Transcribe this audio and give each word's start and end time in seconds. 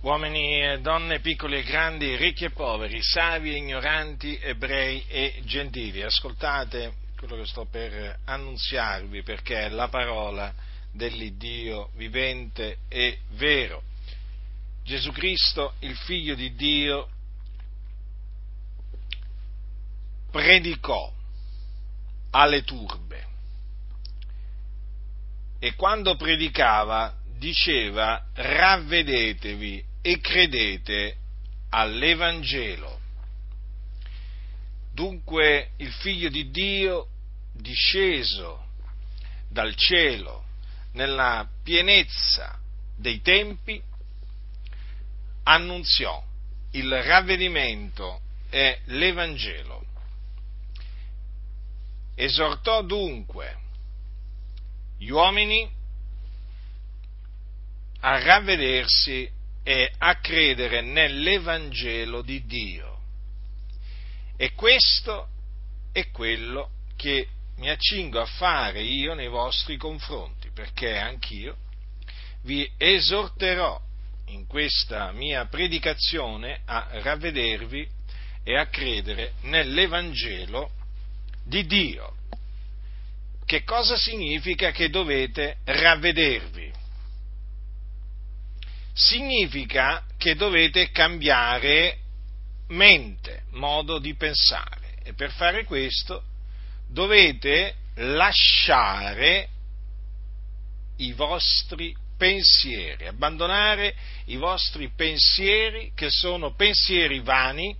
uomini 0.00 0.62
e 0.62 0.80
donne, 0.80 1.20
piccoli 1.20 1.58
e 1.58 1.62
grandi, 1.62 2.16
ricchi 2.16 2.44
e 2.44 2.50
poveri, 2.50 3.02
savi 3.02 3.52
e 3.52 3.56
ignoranti, 3.56 4.38
ebrei 4.40 5.04
e 5.08 5.40
gentili, 5.44 6.02
ascoltate 6.02 6.94
quello 7.16 7.36
che 7.36 7.46
sto 7.46 7.64
per 7.64 8.20
annunziarvi 8.24 9.22
perché 9.22 9.62
è 9.62 9.68
la 9.70 9.88
parola 9.88 10.54
dell'Iddio 10.92 11.90
vivente 11.94 12.78
e 12.88 13.20
vero. 13.30 13.82
Gesù 14.84 15.10
Cristo, 15.12 15.74
il 15.80 15.96
figlio 15.96 16.34
di 16.34 16.54
Dio, 16.54 17.08
predicò 20.30 21.12
alle 22.30 22.62
turbe 22.62 23.26
e 25.58 25.74
quando 25.74 26.16
predicava 26.16 27.15
diceva 27.38 28.24
ravvedetevi 28.34 29.84
e 30.02 30.20
credete 30.20 31.16
all'Evangelo. 31.70 33.00
Dunque 34.92 35.70
il 35.76 35.92
figlio 35.92 36.28
di 36.28 36.50
Dio 36.50 37.08
disceso 37.52 38.64
dal 39.48 39.74
cielo 39.74 40.44
nella 40.92 41.48
pienezza 41.62 42.58
dei 42.96 43.20
tempi 43.20 43.82
annunziò 45.42 46.24
il 46.72 47.02
ravvedimento 47.02 48.20
e 48.50 48.80
l'Evangelo. 48.86 49.84
Esortò 52.14 52.82
dunque 52.82 53.64
gli 54.98 55.10
uomini 55.10 55.75
a 58.06 58.20
ravvedersi 58.20 59.28
e 59.64 59.92
a 59.98 60.20
credere 60.20 60.80
nell'Evangelo 60.80 62.22
di 62.22 62.46
Dio. 62.46 62.98
E 64.36 64.52
questo 64.52 65.26
è 65.90 66.08
quello 66.10 66.70
che 66.94 67.26
mi 67.56 67.68
accingo 67.68 68.20
a 68.20 68.26
fare 68.26 68.80
io 68.80 69.14
nei 69.14 69.26
vostri 69.26 69.76
confronti, 69.76 70.50
perché 70.54 70.96
anch'io 70.96 71.56
vi 72.42 72.70
esorterò 72.76 73.80
in 74.26 74.46
questa 74.46 75.10
mia 75.10 75.46
predicazione 75.46 76.60
a 76.64 76.86
ravvedervi 77.02 77.88
e 78.44 78.56
a 78.56 78.66
credere 78.66 79.32
nell'Evangelo 79.42 80.70
di 81.44 81.66
Dio. 81.66 82.14
Che 83.44 83.64
cosa 83.64 83.96
significa 83.96 84.70
che 84.70 84.90
dovete 84.90 85.56
ravvedervi? 85.64 86.84
Significa 88.96 90.04
che 90.16 90.34
dovete 90.36 90.90
cambiare 90.90 91.98
mente, 92.68 93.42
modo 93.50 93.98
di 93.98 94.14
pensare. 94.14 94.94
E 95.02 95.12
per 95.12 95.32
fare 95.32 95.64
questo 95.64 96.22
dovete 96.88 97.74
lasciare 97.96 99.50
i 100.96 101.12
vostri 101.12 101.94
pensieri, 102.16 103.06
abbandonare 103.06 103.94
i 104.26 104.36
vostri 104.36 104.88
pensieri 104.88 105.92
che 105.94 106.08
sono 106.08 106.54
pensieri 106.54 107.20
vani, 107.20 107.76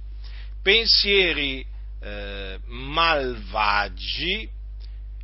pensieri 0.60 1.64
eh, 2.00 2.58
malvagi, 2.66 4.46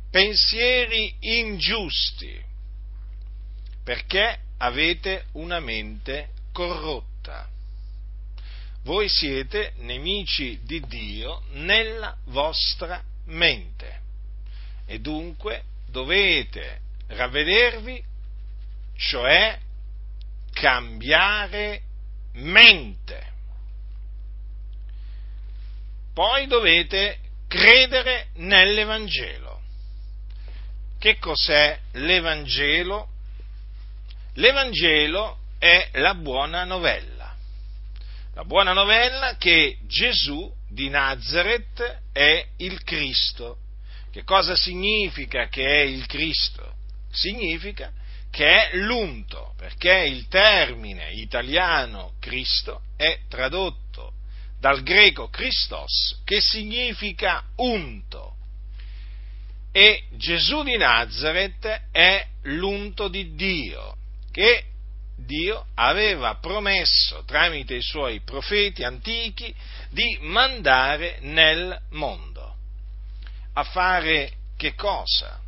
pensieri 0.09 1.13
ingiusti, 1.19 2.41
perché 3.83 4.39
avete 4.63 5.25
una 5.33 5.59
mente 5.59 6.29
corrotta. 6.53 7.49
Voi 8.83 9.09
siete 9.09 9.73
nemici 9.77 10.59
di 10.63 10.79
Dio 10.87 11.43
nella 11.51 12.15
vostra 12.25 13.01
mente 13.25 14.01
e 14.85 14.99
dunque 14.99 15.63
dovete 15.87 16.79
ravvedervi, 17.07 18.03
cioè 18.95 19.59
cambiare 20.53 21.81
mente. 22.33 23.31
Poi 26.13 26.47
dovete 26.47 27.19
credere 27.47 28.27
nell'Evangelo. 28.35 29.61
Che 30.99 31.17
cos'è 31.17 31.77
l'Evangelo? 31.93 33.12
L'Evangelo 34.35 35.39
è 35.59 35.89
la 35.93 36.15
buona 36.15 36.63
novella. 36.63 37.35
La 38.33 38.43
buona 38.43 38.73
novella 38.73 39.35
che 39.37 39.77
Gesù 39.87 40.51
di 40.67 40.89
Nazareth 40.89 42.01
è 42.11 42.43
il 42.57 42.83
Cristo. 42.83 43.57
Che 44.11 44.23
cosa 44.23 44.55
significa 44.55 45.47
che 45.47 45.65
è 45.65 45.81
il 45.81 46.05
Cristo? 46.07 46.75
Significa 47.11 47.91
che 48.31 48.69
è 48.69 48.75
l'unto, 48.77 49.53
perché 49.55 50.05
il 50.05 50.27
termine 50.27 51.11
italiano 51.11 52.13
Cristo 52.19 52.81
è 52.97 53.19
tradotto 53.29 54.13
dal 54.59 54.81
greco 54.81 55.29
Christos, 55.29 56.21
che 56.23 56.41
significa 56.41 57.43
unto. 57.57 58.37
E 59.71 60.05
Gesù 60.17 60.63
di 60.63 60.75
Nazareth 60.75 61.89
è 61.91 62.25
l'unto 62.43 63.07
di 63.07 63.35
Dio, 63.35 63.97
che 64.33 64.63
Dio 65.15 65.67
aveva 65.75 66.39
promesso 66.41 67.23
tramite 67.25 67.75
i 67.75 67.83
suoi 67.83 68.21
profeti 68.21 68.83
antichi 68.83 69.53
di 69.91 70.17
mandare 70.21 71.19
nel 71.21 71.79
mondo. 71.91 72.55
A 73.53 73.63
fare 73.63 74.31
che 74.57 74.73
cosa? 74.73 75.39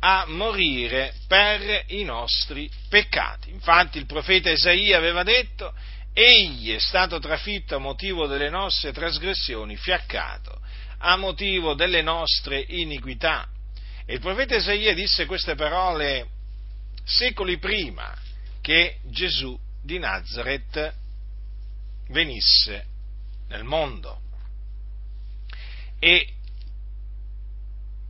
A 0.00 0.24
morire 0.28 1.12
per 1.28 1.84
i 1.88 2.02
nostri 2.04 2.70
peccati. 2.88 3.50
Infatti 3.50 3.98
il 3.98 4.06
profeta 4.06 4.50
Isaia 4.50 4.96
aveva 4.96 5.22
detto, 5.22 5.74
egli 6.14 6.74
è 6.74 6.78
stato 6.80 7.18
trafitto 7.18 7.76
a 7.76 7.78
motivo 7.78 8.26
delle 8.26 8.48
nostre 8.48 8.92
trasgressioni, 8.92 9.76
fiaccato 9.76 10.58
a 11.02 11.16
motivo 11.16 11.74
delle 11.74 12.00
nostre 12.00 12.64
iniquità. 12.66 13.46
E 14.06 14.14
il 14.14 14.20
profeta 14.20 14.56
Isaia 14.56 14.94
disse 14.94 15.26
queste 15.26 15.54
parole 15.54 16.38
secoli 17.04 17.58
prima 17.58 18.14
che 18.60 18.98
Gesù 19.04 19.58
di 19.82 19.98
Nazareth 19.98 20.94
venisse 22.08 22.86
nel 23.48 23.64
mondo. 23.64 24.20
E 25.98 26.34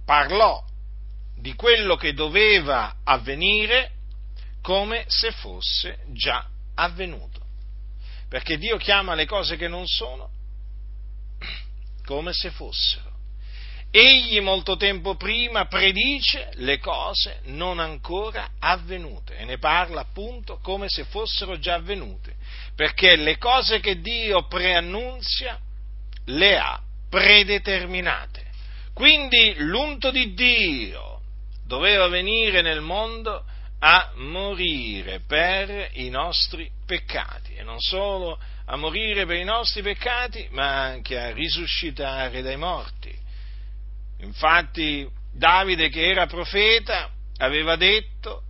parlò 0.04 0.64
di 1.36 1.54
quello 1.54 1.96
che 1.96 2.12
doveva 2.12 2.96
avvenire 3.04 3.92
come 4.60 5.04
se 5.08 5.32
fosse 5.32 6.04
già 6.12 6.46
avvenuto. 6.74 7.40
Perché 8.28 8.58
Dio 8.58 8.76
chiama 8.76 9.14
le 9.14 9.26
cose 9.26 9.56
che 9.56 9.68
non 9.68 9.86
sono 9.86 10.30
come 12.04 12.32
se 12.32 12.50
fossero. 12.50 13.09
Egli 13.92 14.40
molto 14.40 14.76
tempo 14.76 15.16
prima 15.16 15.66
predice 15.66 16.50
le 16.54 16.78
cose 16.78 17.40
non 17.46 17.80
ancora 17.80 18.50
avvenute 18.60 19.36
e 19.36 19.44
ne 19.44 19.58
parla 19.58 20.02
appunto 20.02 20.60
come 20.62 20.88
se 20.88 21.02
fossero 21.04 21.58
già 21.58 21.74
avvenute, 21.74 22.36
perché 22.76 23.16
le 23.16 23.36
cose 23.36 23.80
che 23.80 24.00
Dio 24.00 24.46
preannunzia 24.46 25.58
le 26.26 26.56
ha 26.56 26.80
predeterminate. 27.08 28.46
Quindi 28.94 29.54
l'unto 29.56 30.12
di 30.12 30.34
Dio 30.34 31.22
doveva 31.66 32.06
venire 32.06 32.62
nel 32.62 32.82
mondo 32.82 33.44
a 33.80 34.12
morire 34.16 35.20
per 35.26 35.90
i 35.94 36.10
nostri 36.10 36.70
peccati 36.86 37.54
e 37.54 37.64
non 37.64 37.80
solo 37.80 38.38
a 38.66 38.76
morire 38.76 39.26
per 39.26 39.36
i 39.36 39.44
nostri 39.44 39.82
peccati, 39.82 40.46
ma 40.52 40.82
anche 40.82 41.18
a 41.18 41.32
risuscitare 41.32 42.40
dai 42.40 42.56
morti 42.56 42.99
Infatti 44.22 45.08
Davide 45.32 45.88
che 45.88 46.08
era 46.08 46.26
profeta 46.26 47.10
aveva 47.38 47.76
detto 47.76 48.42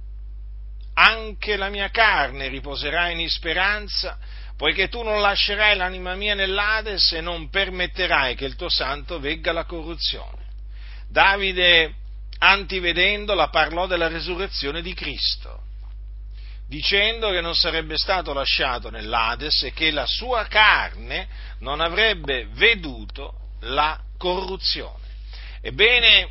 anche 0.95 1.57
la 1.57 1.69
mia 1.69 1.89
carne 1.91 2.49
riposerà 2.49 3.09
in 3.09 3.29
speranza, 3.29 4.19
poiché 4.57 4.89
tu 4.89 5.03
non 5.03 5.21
lascerai 5.21 5.77
l'anima 5.77 6.15
mia 6.15 6.35
nell'Ades 6.35 7.13
e 7.13 7.21
non 7.21 7.49
permetterai 7.49 8.35
che 8.35 8.45
il 8.45 8.57
tuo 8.57 8.69
santo 8.69 9.19
vegga 9.19 9.53
la 9.53 9.65
corruzione. 9.65 10.49
Davide, 11.09 11.95
antivedendola, 12.39 13.49
parlò 13.49 13.87
della 13.87 14.09
resurrezione 14.09 14.83
di 14.83 14.93
Cristo, 14.93 15.63
dicendo 16.69 17.31
che 17.31 17.41
non 17.41 17.55
sarebbe 17.55 17.97
stato 17.97 18.33
lasciato 18.33 18.91
nell'Ades 18.91 19.63
e 19.63 19.73
che 19.73 19.91
la 19.91 20.07
sua 20.07 20.45
carne 20.47 21.29
non 21.61 21.81
avrebbe 21.81 22.47
veduto 22.53 23.55
la 23.61 23.99
corruzione. 24.19 25.00
Ebbene, 25.63 26.29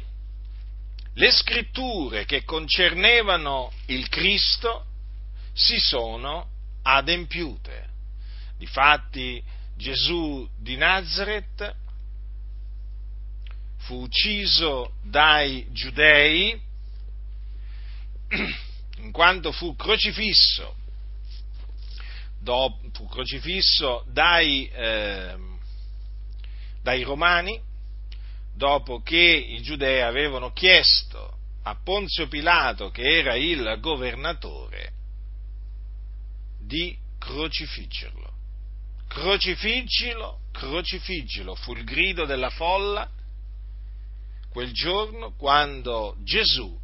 le 1.14 1.32
scritture 1.32 2.26
che 2.26 2.44
concernevano 2.44 3.72
il 3.88 4.08
Cristo 4.10 4.86
si 5.54 5.78
sono 5.78 6.50
adempiute. 6.82 7.88
Difatti 8.58 9.42
Gesù 9.76 10.48
di 10.58 10.76
Nazareth 10.78 11.76
fu 13.78 14.02
ucciso 14.02 14.94
dai 15.04 15.68
giudei 15.72 16.60
in 18.98 19.12
quanto 19.12 19.52
fu 19.52 19.76
crocifisso, 19.76 20.76
fu 22.94 23.08
crocifisso 23.08 24.06
dai, 24.08 24.68
eh, 24.70 25.38
dai 26.82 27.04
romani 27.04 27.68
dopo 28.60 29.02
che 29.02 29.16
i 29.16 29.62
giudei 29.62 30.02
avevano 30.02 30.52
chiesto 30.52 31.38
a 31.64 31.78
Ponzio 31.82 32.28
Pilato, 32.28 32.90
che 32.90 33.04
era 33.04 33.36
il 33.36 33.78
governatore, 33.80 34.92
di 36.60 36.94
crocifiggerlo. 37.18 38.34
Crocifiggilo, 39.08 40.42
crocifiggilo, 40.52 41.56
fu 41.56 41.74
il 41.74 41.86
grido 41.86 42.26
della 42.26 42.50
folla 42.50 43.10
quel 44.50 44.74
giorno 44.74 45.36
quando 45.38 46.18
Gesù 46.24 46.78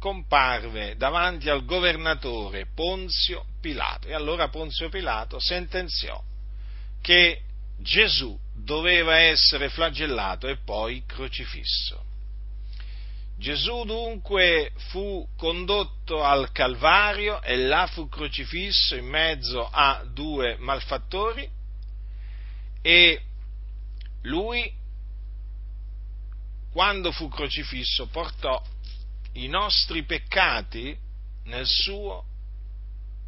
comparve 0.00 0.96
davanti 0.96 1.48
al 1.48 1.64
governatore 1.64 2.66
Ponzio 2.74 3.44
Pilato. 3.60 4.08
E 4.08 4.14
allora 4.14 4.48
Ponzio 4.48 4.88
Pilato 4.88 5.38
sentenziò 5.38 6.20
che 7.00 7.42
Gesù 7.78 8.36
doveva 8.62 9.18
essere 9.18 9.68
flagellato 9.68 10.46
e 10.46 10.56
poi 10.56 11.04
crocifisso. 11.06 12.04
Gesù 13.36 13.84
dunque 13.84 14.72
fu 14.90 15.26
condotto 15.36 16.22
al 16.22 16.52
Calvario 16.52 17.40
e 17.42 17.56
là 17.56 17.86
fu 17.86 18.08
crocifisso 18.08 18.96
in 18.96 19.06
mezzo 19.06 19.66
a 19.66 20.04
due 20.04 20.56
malfattori 20.58 21.48
e 22.82 23.22
lui, 24.22 24.70
quando 26.70 27.12
fu 27.12 27.28
crocifisso, 27.28 28.08
portò 28.08 28.62
i 29.32 29.46
nostri 29.48 30.04
peccati 30.04 30.96
nel 31.44 31.66
suo 31.66 32.24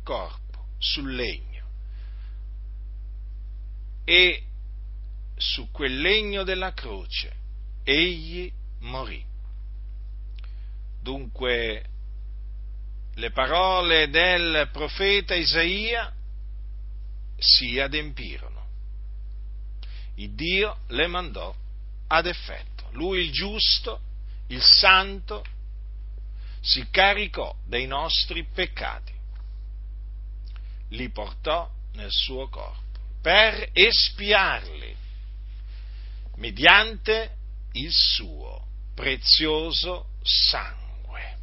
corpo, 0.05 0.67
sul 0.79 1.15
legno. 1.15 1.51
E 4.05 4.43
su 5.43 5.71
quel 5.73 6.01
legno 6.01 6.45
della 6.45 6.73
croce 6.73 7.35
egli 7.83 8.51
morì. 8.81 9.25
Dunque 11.01 11.85
le 13.15 13.31
parole 13.33 14.09
del 14.09 14.69
profeta 14.73 15.35
Isaia 15.35 16.13
si 17.37 17.79
adempirono. 17.81 18.61
Il 20.15 20.31
Dio 20.35 20.79
le 20.89 21.07
mandò 21.09 21.55
ad 22.07 22.27
effetto. 22.27 22.89
Lui 22.93 23.25
il 23.25 23.33
giusto, 23.33 24.01
il 24.49 24.63
santo, 24.63 25.45
si 26.61 26.89
caricò 26.91 27.53
dei 27.67 27.87
nostri 27.87 28.45
peccati, 28.45 29.13
li 30.91 31.09
portò 31.11 31.69
nel 31.95 32.11
suo 32.11 32.49
corpo 32.49 32.81
per 33.21 33.71
espiarli 33.73 35.02
mediante 36.43 37.37
il 37.75 37.93
suo 37.93 38.67
prezioso 38.97 40.09
sangue. 40.25 41.37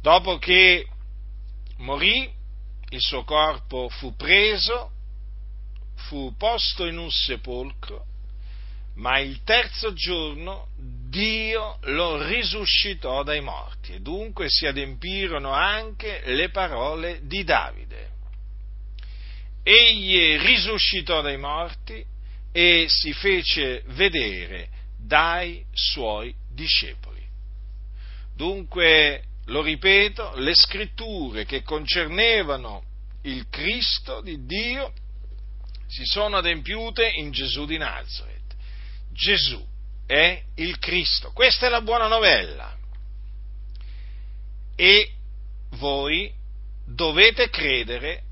Dopo 0.00 0.38
che 0.38 0.86
morì, 1.76 2.32
il 2.88 3.00
suo 3.02 3.22
corpo 3.24 3.90
fu 3.90 4.16
preso, 4.16 4.92
fu 5.94 6.34
posto 6.38 6.86
in 6.86 6.96
un 6.96 7.10
sepolcro, 7.10 8.06
ma 8.94 9.18
il 9.18 9.42
terzo 9.44 9.92
giorno 9.92 10.68
Dio 10.74 11.76
lo 11.82 12.26
risuscitò 12.26 13.22
dai 13.22 13.42
morti 13.42 13.92
e 13.92 14.00
dunque 14.00 14.46
si 14.48 14.64
adempirono 14.66 15.52
anche 15.52 16.22
le 16.24 16.48
parole 16.48 17.20
di 17.24 17.44
Davide. 17.44 18.08
Egli 19.62 20.38
risuscitò 20.38 21.20
dai 21.20 21.36
morti 21.36 22.18
e 22.52 22.86
si 22.88 23.12
fece 23.12 23.82
vedere 23.88 24.68
dai 24.98 25.64
suoi 25.72 26.34
discepoli. 26.52 27.22
Dunque, 28.34 29.24
lo 29.46 29.62
ripeto, 29.62 30.36
le 30.36 30.54
scritture 30.54 31.44
che 31.44 31.62
concernevano 31.62 32.84
il 33.22 33.48
Cristo 33.48 34.20
di 34.20 34.44
Dio 34.46 34.92
si 35.86 36.04
sono 36.04 36.36
adempiute 36.36 37.08
in 37.08 37.30
Gesù 37.32 37.66
di 37.66 37.76
Nazareth. 37.76 38.54
Gesù 39.12 39.64
è 40.06 40.42
il 40.56 40.78
Cristo, 40.78 41.30
questa 41.32 41.66
è 41.66 41.68
la 41.68 41.82
buona 41.82 42.06
novella. 42.06 42.76
E 44.76 45.12
voi 45.76 46.32
dovete 46.86 47.50
credere 47.50 48.22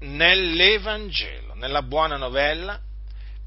nell'Evangelo, 0.00 1.54
nella 1.54 1.82
buona 1.82 2.16
novella, 2.16 2.80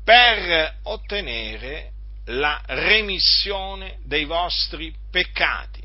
per 0.08 0.76
ottenere 0.84 1.92
la 2.28 2.62
remissione 2.66 3.98
dei 4.06 4.24
vostri 4.24 4.96
peccati, 5.12 5.84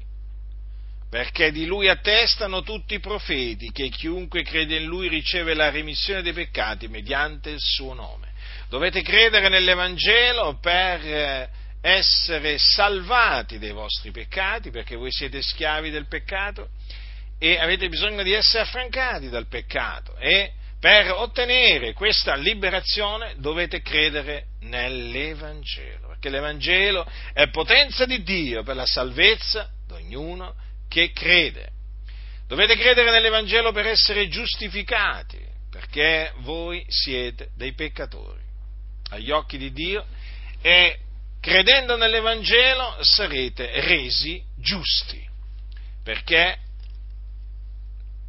perché 1.11 1.51
di 1.51 1.67
lui 1.67 1.89
attestano 1.89 2.63
tutti 2.63 2.95
i 2.95 3.01
profeti 3.01 3.73
che 3.73 3.89
chiunque 3.89 4.45
crede 4.45 4.77
in 4.77 4.85
lui 4.85 5.09
riceve 5.09 5.55
la 5.55 5.71
remissione 5.71 6.23
dei 6.23 6.33
peccati 6.33 6.87
mediante 6.87 7.51
il 7.51 7.59
suo 7.59 7.95
nome. 7.95 8.29
Dovete 8.69 9.03
credere 9.03 9.49
nell'Evangelo 9.49 10.57
per 10.61 11.51
essere 11.81 12.59
salvati 12.59 13.59
dai 13.59 13.73
vostri 13.73 14.13
peccati, 14.13 14.71
perché 14.71 14.95
voi 14.95 15.11
siete 15.11 15.43
schiavi 15.43 15.91
del 15.91 16.07
peccato 16.07 16.69
e 17.41 17.59
avete 17.59 17.89
bisogno 17.89 18.23
di 18.23 18.35
essere 18.35 18.63
affrancati 18.63 19.29
dal 19.29 19.49
peccato 19.49 20.15
e 20.17 20.53
per 20.82 21.12
ottenere 21.12 21.93
questa 21.93 22.34
liberazione 22.34 23.34
dovete 23.37 23.82
credere 23.82 24.46
nell'Evangelo, 24.62 26.08
perché 26.08 26.29
l'Evangelo 26.29 27.08
è 27.32 27.49
potenza 27.50 28.05
di 28.05 28.25
Dio 28.25 28.64
per 28.64 28.75
la 28.75 28.84
salvezza 28.84 29.70
di 29.87 29.93
ognuno 29.93 30.56
che 30.88 31.12
crede. 31.12 31.69
Dovete 32.49 32.76
credere 32.76 33.12
nell'Evangelo 33.12 33.70
per 33.70 33.87
essere 33.87 34.26
giustificati, 34.26 35.38
perché 35.71 36.33
voi 36.38 36.85
siete 36.88 37.50
dei 37.54 37.75
peccatori 37.75 38.42
agli 39.11 39.30
occhi 39.30 39.59
di 39.59 39.71
Dio 39.71 40.04
e 40.61 40.99
credendo 41.38 41.97
nell'Evangelo 41.97 42.97
sarete 43.02 43.71
resi 43.83 44.42
giusti, 44.57 45.25
perché 46.02 46.59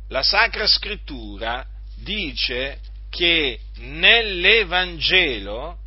la 0.09 0.21
Sacra 0.21 0.67
Scrittura 0.67 1.71
dice 2.03 2.79
che 3.09 3.59
nell'Evangelo, 3.77 5.79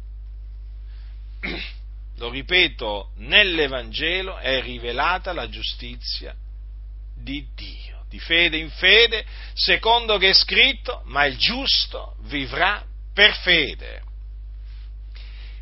lo 2.18 2.30
ripeto, 2.30 3.12
nell'Evangelo 3.16 4.38
è 4.38 4.60
rivelata 4.60 5.32
la 5.32 5.48
giustizia 5.48 6.34
di 7.14 7.46
Dio, 7.54 8.04
di 8.08 8.18
fede 8.18 8.56
in 8.56 8.70
fede, 8.70 9.24
secondo 9.54 10.18
che 10.18 10.30
è 10.30 10.34
scritto, 10.34 11.02
ma 11.06 11.24
il 11.24 11.36
giusto 11.36 12.16
vivrà 12.22 12.84
per 13.12 13.34
fede. 13.36 14.02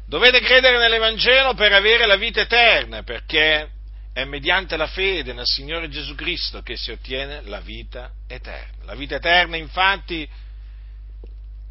Dovete 0.07 0.41
credere 0.41 0.79
nell'Evangelo 0.79 1.55
per 1.55 1.73
avere 1.73 2.07
la 2.07 2.17
vita 2.17 2.43
eterna, 2.43 3.03
perché 3.03 3.71
è 4.13 4.25
mediante 4.25 4.77
la 4.77 4.87
fede 4.87 5.33
nel 5.33 5.47
Signore 5.47 5.89
Gesù 5.89 6.15
Cristo 6.15 6.63
che 6.63 6.77
si 6.77 6.93
ottiene 6.93 7.41
la 7.43 7.61
vita 7.61 8.13
eterna. 8.29 8.85
La 8.85 8.95
vita 8.95 9.17
eterna, 9.17 9.57
infatti, 9.57 10.29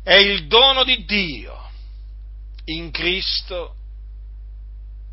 è 0.03 0.15
il 0.15 0.47
dono 0.47 0.83
di 0.83 1.05
Dio 1.05 1.69
in 2.65 2.91
Cristo 2.91 3.75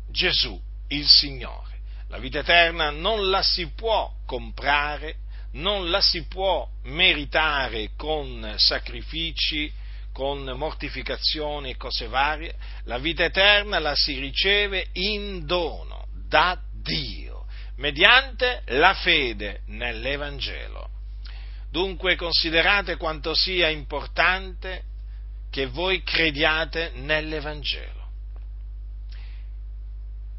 Gesù, 0.09 0.59
il 0.89 1.07
Signore. 1.07 1.79
La 2.09 2.17
vita 2.17 2.39
eterna 2.39 2.89
non 2.89 3.29
la 3.29 3.41
si 3.41 3.67
può 3.67 4.13
comprare, 4.25 5.15
non 5.53 5.89
la 5.89 6.01
si 6.01 6.25
può 6.27 6.67
meritare 6.83 7.91
con 7.95 8.53
sacrifici, 8.57 9.71
con 10.11 10.43
mortificazioni 10.43 11.69
e 11.69 11.77
cose 11.77 12.07
varie. 12.07 12.53
La 12.83 12.97
vita 12.97 13.23
eterna 13.23 13.79
la 13.79 13.95
si 13.95 14.19
riceve 14.19 14.89
in 14.93 15.45
dono 15.45 16.07
da 16.27 16.59
Dio, 16.73 17.45
mediante 17.77 18.63
la 18.65 18.93
fede 18.93 19.61
nell'Evangelo. 19.67 20.90
Dunque 21.71 22.15
considerate 22.15 22.97
quanto 22.97 23.33
sia 23.33 23.69
importante 23.69 24.83
che 25.49 25.67
voi 25.67 26.03
crediate 26.03 26.91
nell'Evangelo. 26.95 27.99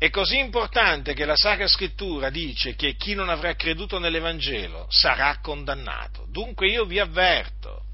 è 0.03 0.11
così 0.11 0.39
importante 0.39 1.15
che 1.15 1.25
la 1.25 1.37
Sacra 1.37 1.69
Scrittura 1.69 2.29
dice 2.29 2.75
che 2.75 2.97
chi 2.97 3.15
non 3.15 3.29
avrà 3.29 3.55
creduto 3.55 4.01
nell'Evangelo 4.01 4.87
sarà 4.91 5.39
condannato. 5.41 6.27
Dunque 6.29 6.67
io 6.67 6.85
vi 6.87 6.99
avverto, 6.99 7.85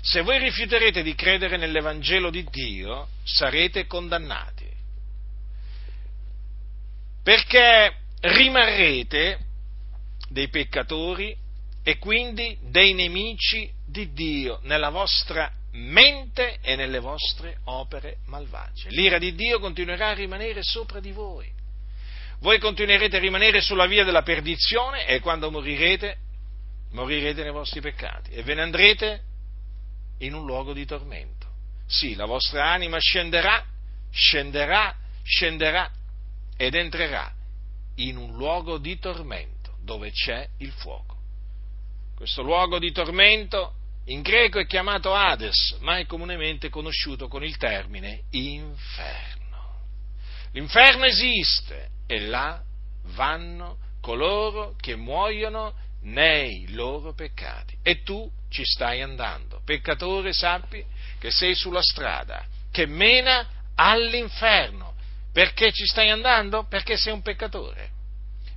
se 0.00 0.22
voi 0.22 0.38
rifiuterete 0.38 1.02
di 1.02 1.14
credere 1.14 1.58
nell'Evangelo 1.58 2.30
di 2.30 2.42
Dio, 2.50 3.08
sarete 3.22 3.86
condannati. 3.86 4.66
Perché 7.22 7.96
rimarrete 8.20 9.38
dei 10.30 10.48
peccatori 10.48 11.36
e 11.82 11.98
quindi 11.98 12.58
dei 12.62 12.92
nemici 12.94 13.70
di 13.86 14.12
Dio 14.12 14.60
nella 14.62 14.90
vostra 14.90 15.50
mente 15.72 16.58
e 16.60 16.76
nelle 16.76 16.98
vostre 16.98 17.58
opere 17.64 18.18
malvagie. 18.26 18.90
L'ira 18.90 19.18
di 19.18 19.34
Dio 19.34 19.58
continuerà 19.58 20.08
a 20.08 20.14
rimanere 20.14 20.62
sopra 20.62 21.00
di 21.00 21.12
voi 21.12 21.56
voi 22.40 22.58
continuerete 22.58 23.16
a 23.16 23.20
rimanere 23.20 23.60
sulla 23.60 23.86
via 23.86 24.04
della 24.04 24.22
perdizione 24.22 25.06
e 25.06 25.18
quando 25.20 25.50
morirete, 25.50 26.18
morirete 26.92 27.42
nei 27.42 27.50
vostri 27.50 27.80
peccati 27.80 28.30
e 28.30 28.42
ve 28.42 28.54
ne 28.54 28.62
andrete 28.62 29.22
in 30.18 30.34
un 30.34 30.46
luogo 30.46 30.72
di 30.72 30.84
tormento. 30.84 31.46
Sì, 31.86 32.14
la 32.14 32.26
vostra 32.26 32.70
anima 32.70 32.98
scenderà, 32.98 33.64
scenderà, 34.10 34.94
scenderà 35.22 35.90
ed 36.56 36.74
entrerà 36.74 37.32
in 37.96 38.16
un 38.16 38.36
luogo 38.36 38.78
di 38.78 38.98
tormento 38.98 39.76
dove 39.82 40.12
c'è 40.12 40.48
il 40.58 40.70
fuoco. 40.70 41.17
Questo 42.18 42.42
luogo 42.42 42.80
di 42.80 42.90
tormento 42.90 43.74
in 44.06 44.22
greco 44.22 44.58
è 44.58 44.66
chiamato 44.66 45.14
Hades, 45.14 45.76
ma 45.82 45.98
è 45.98 46.06
comunemente 46.06 46.68
conosciuto 46.68 47.28
con 47.28 47.44
il 47.44 47.56
termine 47.56 48.22
inferno. 48.30 49.84
L'inferno 50.50 51.04
esiste, 51.04 51.90
e 52.08 52.18
là 52.22 52.60
vanno 53.14 53.78
coloro 54.00 54.74
che 54.80 54.96
muoiono 54.96 55.74
nei 56.02 56.72
loro 56.72 57.14
peccati. 57.14 57.78
E 57.84 58.02
tu 58.02 58.28
ci 58.50 58.64
stai 58.64 59.00
andando. 59.00 59.62
Peccatore, 59.64 60.32
sappi 60.32 60.84
che 61.20 61.30
sei 61.30 61.54
sulla 61.54 61.82
strada 61.82 62.44
che 62.72 62.86
mena 62.86 63.48
all'inferno. 63.76 64.94
Perché 65.32 65.70
ci 65.70 65.86
stai 65.86 66.10
andando? 66.10 66.64
Perché 66.64 66.96
sei 66.96 67.12
un 67.12 67.22
peccatore. 67.22 67.90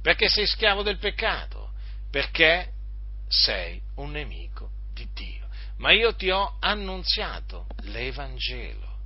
Perché 0.01 0.30
sei 0.30 0.48
schiavo 0.48 0.82
del 0.82 0.98
peccato. 0.98 1.70
Perché 2.10 2.80
sei 3.32 3.82
un 3.96 4.12
nemico 4.12 4.70
di 4.94 5.08
Dio. 5.14 5.48
Ma 5.78 5.92
io 5.92 6.14
ti 6.16 6.30
ho 6.30 6.58
annunziato 6.60 7.66
l'Evangelo, 7.84 8.98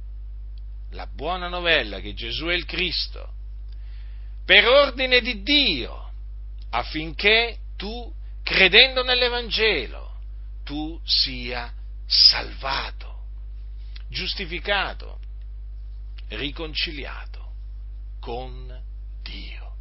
la 0.92 1.08
buona 1.08 1.48
novella 1.48 2.00
che 2.00 2.14
Gesù 2.14 2.48
è 2.48 2.54
il 2.54 2.66
Cristo 2.66 3.34
per 4.46 4.68
ordine 4.68 5.22
di 5.22 5.42
Dio, 5.42 6.12
affinché 6.70 7.58
tu, 7.76 8.14
credendo 8.44 9.04
nell'Evangelo, 9.04 10.20
tu 10.64 11.00
sia 11.04 11.74
salvato, 12.06 13.24
giustificato, 14.08 15.20
riconciliato 16.30 17.54
con 18.20 18.82
Dio. 19.24 19.74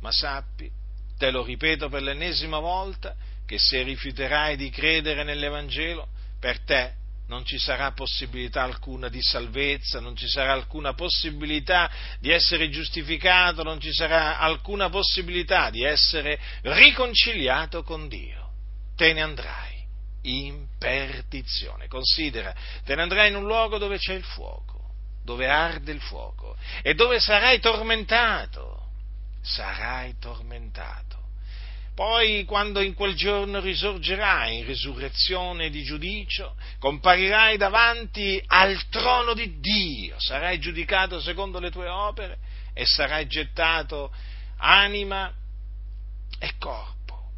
Ma 0.00 0.10
sappi, 0.12 0.70
te 1.18 1.30
lo 1.30 1.44
ripeto 1.44 1.90
per 1.90 2.00
l'ennesima 2.00 2.58
volta, 2.58 3.14
che 3.46 3.58
se 3.58 3.82
rifiuterai 3.82 4.56
di 4.56 4.70
credere 4.70 5.22
nell'Evangelo, 5.22 6.08
per 6.38 6.60
te 6.60 7.04
non 7.28 7.44
ci 7.44 7.58
sarà 7.58 7.92
possibilità 7.92 8.62
alcuna 8.62 9.08
di 9.08 9.22
salvezza, 9.22 10.00
non 10.00 10.14
ci 10.14 10.28
sarà 10.28 10.52
alcuna 10.52 10.94
possibilità 10.94 11.90
di 12.20 12.30
essere 12.30 12.68
giustificato, 12.68 13.62
non 13.62 13.80
ci 13.80 13.92
sarà 13.92 14.38
alcuna 14.38 14.88
possibilità 14.90 15.70
di 15.70 15.82
essere 15.82 16.38
riconciliato 16.62 17.82
con 17.82 18.08
Dio. 18.08 18.50
Te 18.94 19.12
ne 19.12 19.22
andrai 19.22 19.84
in 20.22 20.66
perdizione. 20.78 21.88
Considera, 21.88 22.54
te 22.84 22.94
ne 22.94 23.02
andrai 23.02 23.28
in 23.28 23.36
un 23.36 23.44
luogo 23.44 23.78
dove 23.78 23.98
c'è 23.98 24.14
il 24.14 24.24
fuoco, 24.24 24.92
dove 25.24 25.48
arde 25.48 25.92
il 25.92 26.00
fuoco 26.00 26.56
e 26.82 26.94
dove 26.94 27.18
sarai 27.18 27.60
tormentato. 27.60 28.84
Sarai 29.42 30.16
tormentato 30.18 31.25
poi, 31.96 32.44
quando 32.44 32.82
in 32.82 32.92
quel 32.92 33.14
giorno 33.14 33.58
risorgerai 33.58 34.58
in 34.58 34.66
risurrezione 34.66 35.70
di 35.70 35.82
giudicio, 35.82 36.54
comparirai 36.78 37.56
davanti 37.56 38.40
al 38.48 38.86
trono 38.90 39.32
di 39.32 39.58
Dio, 39.60 40.20
sarai 40.20 40.60
giudicato 40.60 41.18
secondo 41.22 41.58
le 41.58 41.70
tue 41.70 41.88
opere 41.88 42.36
e 42.74 42.84
sarai 42.84 43.26
gettato 43.26 44.12
anima 44.58 45.32
e 46.38 46.52
corpo 46.58 47.30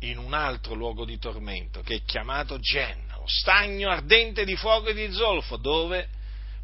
in 0.00 0.18
un 0.18 0.34
altro 0.34 0.74
luogo 0.74 1.04
di 1.04 1.16
tormento 1.20 1.80
che 1.82 1.94
è 1.94 2.02
chiamato 2.02 2.58
Genna, 2.58 3.14
lo 3.16 3.28
stagno 3.28 3.90
ardente 3.90 4.44
di 4.44 4.56
fuoco 4.56 4.88
e 4.88 4.94
di 4.94 5.12
zolfo, 5.12 5.56
dove 5.56 6.08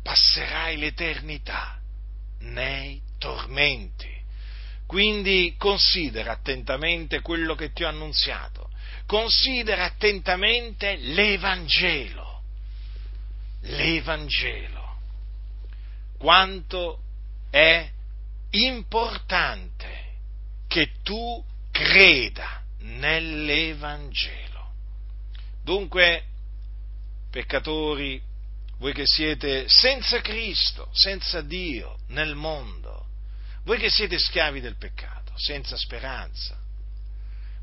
passerai 0.02 0.76
l'eternità 0.78 1.78
nei 2.40 3.00
tormenti. 3.18 4.22
Quindi 4.86 5.54
considera 5.58 6.32
attentamente 6.32 7.20
quello 7.20 7.54
che 7.54 7.72
ti 7.72 7.84
ho 7.84 7.88
annunziato, 7.88 8.70
considera 9.06 9.84
attentamente 9.84 10.96
l'Evangelo, 10.96 12.42
l'Evangelo, 13.62 14.98
quanto 16.18 17.00
è 17.50 17.90
importante 18.50 20.02
che 20.68 20.92
tu 21.02 21.42
creda 21.70 22.62
nell'Evangelo. 22.80 24.72
Dunque, 25.62 26.24
peccatori, 27.30 28.20
voi 28.78 28.92
che 28.92 29.06
siete 29.06 29.64
senza 29.68 30.20
Cristo, 30.20 30.88
senza 30.92 31.40
Dio 31.40 31.98
nel 32.08 32.34
mondo, 32.34 33.03
voi 33.64 33.78
che 33.78 33.90
siete 33.90 34.18
schiavi 34.18 34.60
del 34.60 34.76
peccato, 34.76 35.32
senza 35.36 35.76
speranza, 35.76 36.58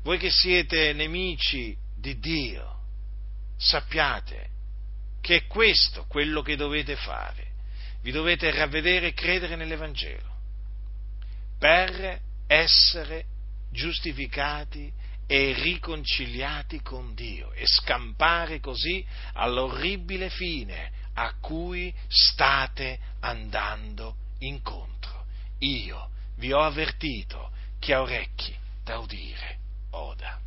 voi 0.02 0.18
che 0.18 0.30
siete 0.30 0.92
nemici 0.92 1.76
di 1.96 2.18
Dio, 2.18 2.80
sappiate 3.56 4.50
che 5.20 5.36
è 5.36 5.46
questo 5.46 6.04
quello 6.06 6.42
che 6.42 6.56
dovete 6.56 6.96
fare. 6.96 7.50
Vi 8.02 8.10
dovete 8.10 8.50
ravvedere 8.50 9.08
e 9.08 9.12
credere 9.12 9.54
nell'Evangelo 9.54 10.30
per 11.56 12.20
essere 12.48 13.26
giustificati 13.70 14.92
e 15.28 15.52
riconciliati 15.52 16.82
con 16.82 17.14
Dio 17.14 17.52
e 17.52 17.62
scampare 17.64 18.58
così 18.58 19.06
all'orribile 19.34 20.28
fine 20.28 20.90
a 21.14 21.34
cui 21.40 21.94
state 22.08 22.98
andando 23.20 24.16
incontro 24.40 25.01
io 25.62 26.10
vi 26.36 26.52
ho 26.52 26.60
avvertito, 26.60 27.50
chi 27.78 27.92
ha 27.92 28.00
orecchi 28.00 28.54
da 28.84 28.98
udire, 28.98 29.58
oda. 29.90 30.40